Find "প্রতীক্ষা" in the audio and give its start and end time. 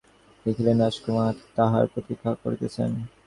1.93-2.31